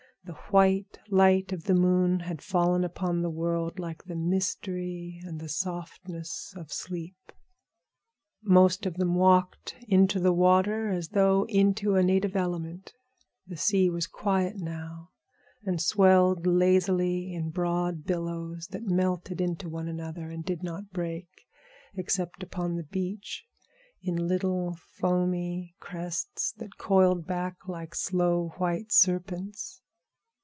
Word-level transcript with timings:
The 0.23 0.33
white 0.53 0.99
light 1.09 1.51
of 1.51 1.63
the 1.63 1.73
moon 1.73 2.19
had 2.19 2.43
fallen 2.43 2.83
upon 2.83 3.23
the 3.23 3.29
world 3.31 3.79
like 3.79 4.03
the 4.03 4.15
mystery 4.15 5.19
and 5.23 5.39
the 5.39 5.49
softness 5.49 6.53
of 6.55 6.71
sleep. 6.71 7.31
Most 8.43 8.85
of 8.85 8.97
them 8.97 9.15
walked 9.15 9.73
into 9.87 10.19
the 10.19 10.31
water 10.31 10.89
as 10.91 11.09
though 11.09 11.45
into 11.49 11.95
a 11.95 12.03
native 12.03 12.35
element. 12.35 12.93
The 13.47 13.57
sea 13.57 13.89
was 13.89 14.05
quiet 14.05 14.57
now, 14.57 15.09
and 15.65 15.81
swelled 15.81 16.45
lazily 16.45 17.33
in 17.33 17.49
broad 17.49 18.03
billows 18.03 18.67
that 18.67 18.85
melted 18.85 19.41
into 19.41 19.67
one 19.69 19.87
another 19.87 20.29
and 20.29 20.45
did 20.45 20.61
not 20.61 20.91
break 20.91 21.47
except 21.95 22.43
upon 22.43 22.75
the 22.75 22.83
beach 22.83 23.47
in 24.03 24.27
little 24.27 24.77
foamy 24.99 25.73
crests 25.79 26.51
that 26.59 26.77
coiled 26.77 27.25
back 27.25 27.67
like 27.67 27.95
slow, 27.95 28.49
white 28.59 28.91
serpents. 28.91 29.79